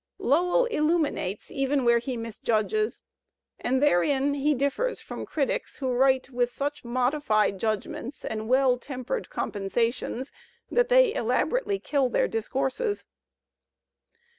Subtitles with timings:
[0.17, 3.03] Lowell illuminates even where he misjudges
[3.59, 8.79] and therein he differs from critics who write with such modified judg ments and well
[8.79, 10.31] tempered compensations
[10.71, 13.05] that they elabo rately kill their discourses.